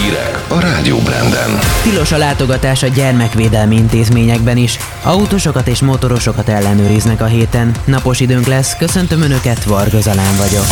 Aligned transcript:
Hírek 0.00 0.44
a 0.48 0.60
Rádió 0.60 0.98
Branden. 0.98 1.58
Tilos 1.82 2.12
a 2.12 2.16
látogatás 2.16 2.82
a 2.82 2.86
gyermekvédelmi 2.86 3.76
intézményekben 3.76 4.56
is. 4.56 4.78
Autósokat 5.02 5.68
és 5.68 5.80
motorosokat 5.80 6.48
ellenőriznek 6.48 7.20
a 7.20 7.24
héten. 7.24 7.70
Napos 7.84 8.20
időnk 8.20 8.46
lesz, 8.46 8.76
köszöntöm 8.76 9.22
Önöket, 9.22 9.64
Varga 9.64 10.00
Zalán 10.00 10.36
vagyok. 10.36 10.66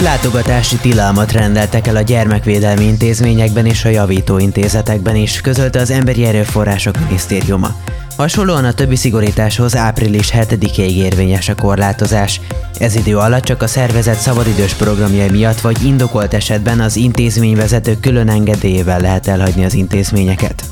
Látogatási 0.00 0.76
tilalmat 0.76 1.32
rendeltek 1.32 1.86
el 1.86 1.96
a 1.96 2.00
gyermekvédelmi 2.00 2.84
intézményekben 2.84 3.66
és 3.66 3.84
a 3.84 3.88
javító 3.88 4.38
intézetekben 4.38 5.16
is, 5.16 5.40
közölte 5.40 5.80
az 5.80 5.90
Emberi 5.90 6.24
Erőforrások 6.24 6.98
Minisztériuma. 6.98 7.74
Hasonlóan 8.16 8.64
a 8.64 8.72
többi 8.72 8.96
szigorításhoz 8.96 9.76
április 9.76 10.30
7-ig 10.32 10.78
érvényes 10.78 11.48
a 11.48 11.54
korlátozás. 11.54 12.40
Ez 12.78 12.96
idő 12.96 13.16
alatt 13.16 13.44
csak 13.44 13.62
a 13.62 13.66
szervezet 13.66 14.18
szabadidős 14.18 14.74
programjai 14.74 15.30
miatt 15.30 15.60
vagy 15.60 15.84
indokolt 15.84 16.34
esetben 16.34 16.80
az 16.80 16.96
intézményvezető 16.96 17.96
külön 18.00 18.28
engedélyével 18.28 19.00
lehet 19.00 19.26
elhagyni 19.26 19.64
az 19.64 19.74
intézményeket. 19.74 20.64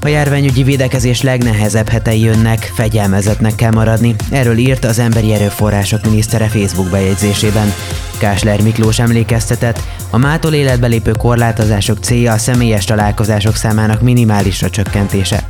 A 0.00 0.08
járványügyi 0.08 0.62
védekezés 0.62 1.22
legnehezebb 1.22 1.88
hetei 1.88 2.20
jönnek, 2.20 2.72
fegyelmezetnek 2.74 3.54
kell 3.54 3.70
maradni, 3.70 4.14
erről 4.30 4.56
írt 4.56 4.84
az 4.84 4.98
Emberi 4.98 5.32
Erőforrások 5.32 6.04
minisztere 6.04 6.46
Facebook 6.46 6.90
bejegyzésében. 6.90 7.72
Kásler 8.18 8.62
Miklós 8.62 8.98
emlékeztetett, 8.98 9.82
a 10.10 10.18
mától 10.18 10.52
életbe 10.52 10.86
lépő 10.86 11.12
korlátozások 11.12 11.98
célja 12.00 12.32
a 12.32 12.38
személyes 12.38 12.84
találkozások 12.84 13.56
számának 13.56 14.00
minimálisra 14.00 14.70
csökkentése. 14.70 15.48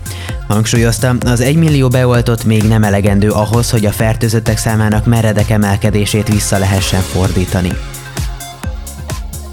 Hangsúlyozta, 0.49 1.17
az 1.21 1.41
1 1.41 1.57
millió 1.57 1.89
beoltott 1.89 2.45
még 2.45 2.63
nem 2.63 2.85
elegendő 2.85 3.31
ahhoz, 3.31 3.71
hogy 3.71 3.87
a 3.87 3.93
fertőzöttek 3.93 4.59
számának 4.59 5.07
meredek 5.07 5.51
emelkedését 5.51 6.29
vissza 6.29 6.59
lehessen 6.59 7.01
fordítani. 7.01 7.73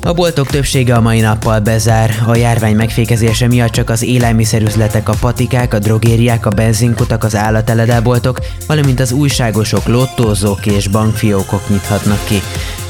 A 0.05 0.14
boltok 0.14 0.48
többsége 0.48 0.95
a 0.95 1.02
mai 1.02 1.20
nappal 1.20 1.59
bezár. 1.59 2.23
A 2.27 2.36
járvány 2.36 2.76
megfékezése 2.76 3.48
miatt 3.48 3.72
csak 3.72 3.89
az 3.89 4.03
élelmiszerüzletek, 4.03 5.09
a 5.09 5.14
patikák, 5.20 5.73
a 5.73 5.80
drogériák, 5.80 6.45
a 6.45 6.50
benzinkutak, 6.50 7.23
az 7.23 7.36
állateledelboltok, 7.36 8.39
valamint 8.67 9.00
az 9.00 9.12
újságosok, 9.12 9.88
lottózók 9.88 10.66
és 10.66 10.88
bankfiókok 10.88 11.70
nyithatnak 11.70 12.25
ki. 12.25 12.42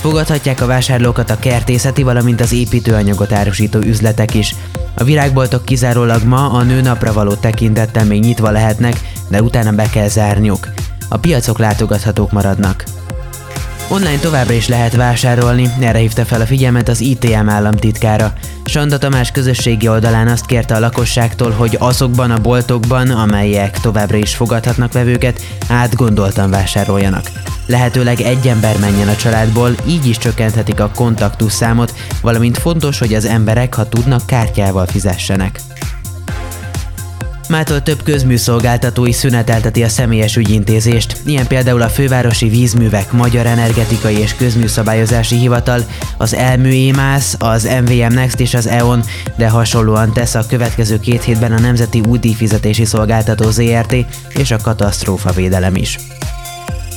Fogadhatják 0.02 0.62
a 0.62 0.66
vásárlókat 0.66 1.30
a 1.30 1.40
kertészeti, 1.40 2.04
valamint 2.04 2.42
az 2.42 2.54
építőanyagot 2.54 3.32
árusító 3.32 3.80
üzletek 3.80 4.34
is. 4.34 4.56
A 4.98 5.04
virágboltok 5.04 5.66
kizárólag 5.66 6.24
ma 6.24 6.50
a 6.50 6.64
nőnapra 6.64 7.14
való 7.14 7.34
tekintettel 7.34 8.06
még 8.06 8.22
nyitva 8.22 8.52
lehetnek, 8.52 8.96
de 9.28 9.42
utána 9.42 9.72
be 9.72 9.90
kell 9.90 10.08
zárniuk. 10.08 10.68
A 11.10 11.18
piacok 11.18 11.60
látogathatók 11.60 12.32
maradnak. 12.32 12.84
Online 13.88 14.20
továbbra 14.20 14.54
is 14.54 14.68
lehet 14.68 14.96
vásárolni, 14.96 15.70
erre 15.80 15.98
hívta 15.98 16.26
fel 16.26 16.42
a 16.42 16.46
figyelmet 16.46 16.90
az 16.90 17.00
ITM 17.00 17.50
államtitkára. 17.50 18.34
Sanda 18.66 18.98
Tamás 18.98 19.32
közösségi 19.32 19.88
oldalán 19.88 20.28
azt 20.28 20.46
kérte 20.46 20.76
a 20.76 20.80
lakosságtól, 20.80 21.52
hogy 21.52 21.76
azokban 21.80 22.32
a 22.32 22.42
boltokban, 22.42 23.10
amelyek 23.10 23.80
továbbra 23.80 24.18
is 24.18 24.36
fogadhatnak 24.36 24.94
vevőket, 24.94 25.42
átgondoltan 25.70 26.50
vásároljanak. 26.50 27.32
Lehetőleg 27.66 28.22
egy 28.22 28.48
ember 28.48 28.80
menjen 28.80 29.08
a 29.08 29.16
családból, 29.16 29.76
így 29.88 30.06
is 30.08 30.18
csökkenthetik 30.18 30.80
a 30.80 30.92
kontaktus 30.96 31.52
számot, 31.52 31.94
valamint 32.22 32.58
fontos, 32.58 33.00
hogy 33.00 33.14
az 33.14 33.26
emberek, 33.26 33.74
ha 33.74 33.90
tudnak, 33.90 34.26
kártyával 34.26 34.86
fizessenek. 34.86 35.60
Mától 37.50 37.84
több 37.84 38.04
közműszolgáltatói 38.04 39.12
szünetelteti 39.12 39.84
a 39.84 39.90
személyes 39.90 40.36
ügyintézést, 40.36 41.18
ilyen 41.26 41.48
például 41.48 41.82
a 41.82 41.90
Fővárosi 41.90 42.50
Vízművek 42.50 43.12
Magyar 43.12 43.46
Energetikai 43.46 44.18
és 44.18 44.36
Közműszabályozási 44.36 45.36
Hivatal, 45.36 45.82
az 46.18 46.34
Elmű 46.34 46.90
EMAS, 46.90 47.34
az 47.40 47.70
MVM 47.82 48.14
Next 48.14 48.40
és 48.40 48.54
az 48.54 48.68
EON, 48.68 49.04
de 49.36 49.50
hasonlóan 49.50 50.14
tesz 50.14 50.36
a 50.36 50.46
következő 50.50 51.00
két 51.00 51.24
hétben 51.24 51.52
a 51.52 51.60
Nemzeti 51.60 52.02
Útdíjfizetési 52.08 52.86
Szolgáltató 52.86 53.50
ZRT 53.50 53.96
és 54.30 54.52
a 54.52 54.58
Katasztrófa 54.58 55.32
Védelem 55.32 55.76
is. 55.76 55.98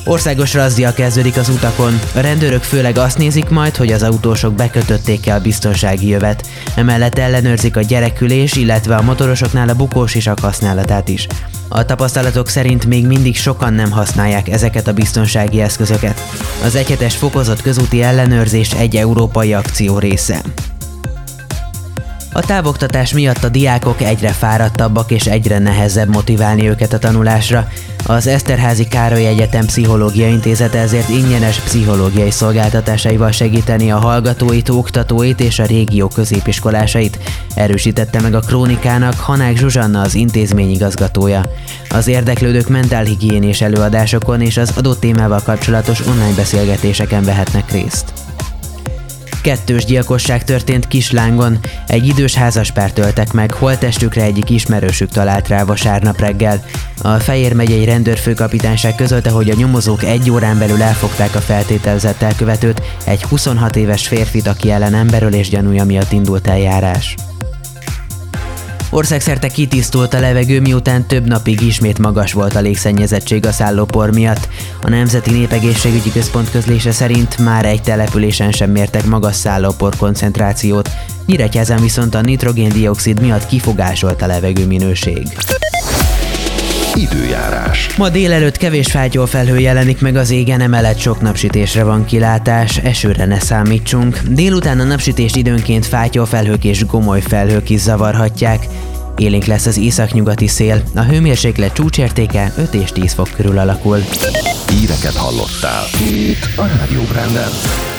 Országos 0.08 0.54
razzia 0.54 0.92
kezdődik 0.92 1.36
az 1.36 1.48
utakon. 1.48 2.00
A 2.14 2.20
rendőrök 2.20 2.62
főleg 2.62 2.98
azt 2.98 3.18
nézik 3.18 3.48
majd, 3.48 3.76
hogy 3.76 3.92
az 3.92 4.02
autósok 4.02 4.54
bekötötték-e 4.54 5.34
a 5.34 5.40
biztonsági 5.40 6.08
jövet. 6.08 6.46
Emellett 6.74 7.18
ellenőrzik 7.18 7.76
a 7.76 7.80
gyerekülés, 7.80 8.56
illetve 8.56 8.96
a 8.96 9.02
motorosoknál 9.02 9.68
a 9.68 9.74
bukós 9.74 10.14
isak 10.14 10.38
használatát 10.40 11.08
is. 11.08 11.26
A 11.68 11.84
tapasztalatok 11.84 12.48
szerint 12.48 12.86
még 12.86 13.06
mindig 13.06 13.36
sokan 13.36 13.72
nem 13.72 13.90
használják 13.90 14.48
ezeket 14.48 14.86
a 14.86 14.92
biztonsági 14.92 15.60
eszközöket. 15.60 16.22
Az 16.64 16.74
egyhetes 16.74 17.16
fokozott 17.16 17.62
közúti 17.62 18.02
ellenőrzés 18.02 18.72
egy 18.72 18.96
európai 18.96 19.54
akció 19.54 19.98
része. 19.98 20.40
A 22.32 22.40
távoktatás 22.40 23.12
miatt 23.12 23.44
a 23.44 23.48
diákok 23.48 24.00
egyre 24.00 24.30
fáradtabbak 24.30 25.10
és 25.10 25.26
egyre 25.26 25.58
nehezebb 25.58 26.08
motiválni 26.08 26.68
őket 26.68 26.92
a 26.92 26.98
tanulásra. 26.98 27.68
Az 28.10 28.26
Eszterházi 28.26 28.88
Károly 28.88 29.26
Egyetem 29.26 29.66
Pszichológia 29.66 30.28
Intézete 30.28 30.78
ezért 30.78 31.08
ingyenes 31.08 31.60
pszichológiai 31.60 32.30
szolgáltatásaival 32.30 33.30
segíteni 33.30 33.90
a 33.90 33.98
hallgatóit, 33.98 34.68
oktatóit 34.68 35.40
és 35.40 35.58
a 35.58 35.64
régió 35.64 36.08
középiskolásait, 36.08 37.18
erősítette 37.54 38.20
meg 38.20 38.34
a 38.34 38.40
krónikának 38.40 39.14
Hanák 39.14 39.56
Zsuzsanna 39.56 40.00
az 40.00 40.14
intézmény 40.14 40.70
igazgatója. 40.70 41.42
Az 41.88 42.06
érdeklődők 42.06 42.68
mentálhigiénés 42.68 43.60
előadásokon 43.60 44.40
és 44.40 44.56
az 44.56 44.72
adott 44.76 45.00
témával 45.00 45.40
kapcsolatos 45.44 46.06
online 46.06 46.34
beszélgetéseken 46.36 47.24
vehetnek 47.24 47.72
részt. 47.72 48.27
Kettős 49.42 49.84
gyilkosság 49.84 50.44
történt 50.44 50.88
Kislángon. 50.88 51.58
Egy 51.86 52.06
idős 52.06 52.34
házaspár 52.34 52.92
töltek 52.92 53.32
meg, 53.32 53.52
holtestükre 53.52 54.22
egyik 54.22 54.50
ismerősük 54.50 55.10
talált 55.10 55.48
rá 55.48 55.64
vasárnap 55.64 56.20
reggel. 56.20 56.64
A 57.02 57.18
Fejér 57.18 57.52
megyei 57.52 57.84
rendőrfőkapitányság 57.84 58.94
közölte, 58.94 59.30
hogy 59.30 59.50
a 59.50 59.54
nyomozók 59.54 60.02
egy 60.02 60.30
órán 60.30 60.58
belül 60.58 60.82
elfogták 60.82 61.34
a 61.34 61.40
feltételezett 61.40 62.22
elkövetőt, 62.22 62.82
egy 63.04 63.22
26 63.22 63.76
éves 63.76 64.08
férfit, 64.08 64.46
aki 64.46 64.70
ellen 64.70 64.94
emberölés 64.94 65.48
gyanúja 65.48 65.84
miatt 65.84 66.12
indult 66.12 66.46
eljárás. 66.46 67.14
Országszerte 68.90 69.48
kitisztult 69.48 70.14
a 70.14 70.20
levegő, 70.20 70.60
miután 70.60 71.06
több 71.06 71.26
napig 71.26 71.60
ismét 71.60 71.98
magas 71.98 72.32
volt 72.32 72.54
a 72.54 72.60
légszennyezettség 72.60 73.46
a 73.46 73.52
szállópor 73.52 74.10
miatt. 74.10 74.48
A 74.82 74.88
Nemzeti 74.88 75.30
Népegészségügyi 75.30 76.12
Központ 76.12 76.50
közlése 76.50 76.92
szerint 76.92 77.38
már 77.38 77.64
egy 77.64 77.82
településen 77.82 78.52
sem 78.52 78.70
mértek 78.70 79.04
magas 79.04 79.36
szállópor 79.36 79.96
koncentrációt, 79.96 80.90
Nyíregyházán 81.26 81.80
viszont 81.80 82.14
a 82.14 82.20
nitrogén-dioxid 82.20 83.20
miatt 83.20 83.46
kifogásolt 83.46 84.22
a 84.22 84.26
levegő 84.26 84.66
minőség. 84.66 85.26
Időjárás. 86.98 87.96
Ma 87.96 88.08
délelőtt 88.08 88.56
kevés 88.56 88.96
felhő 89.26 89.58
jelenik 89.58 90.00
meg 90.00 90.16
az 90.16 90.30
égen, 90.30 90.60
emellett 90.60 90.98
sok 90.98 91.20
napsütésre 91.20 91.84
van 91.84 92.04
kilátás, 92.04 92.76
esőre 92.76 93.24
ne 93.24 93.40
számítsunk. 93.40 94.18
Délután 94.28 94.80
a 94.80 94.84
napsütést 94.84 95.36
időnként 95.36 95.86
felhők 96.26 96.64
és 96.64 96.86
gomoly 96.86 97.20
felhők 97.20 97.70
is 97.70 97.80
zavarhatják. 97.80 98.66
Élénk 99.16 99.44
lesz 99.44 99.66
az 99.66 99.78
északnyugati 99.78 100.46
szél, 100.46 100.82
a 100.94 101.02
hőmérséklet 101.02 101.72
csúcsértéke 101.72 102.52
5 102.56 102.74
és 102.74 102.92
10 102.92 103.12
fok 103.12 103.28
körül 103.36 103.58
alakul. 103.58 103.98
Híreket 104.68 105.14
hallottál 105.14 105.84
itt 106.10 106.48
a 106.56 106.66
Rádió 106.66 107.02
Branden. 107.02 107.97